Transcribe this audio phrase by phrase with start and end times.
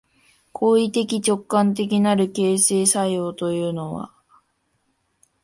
[0.51, 4.11] 行為的直観的なる形成作用というのは、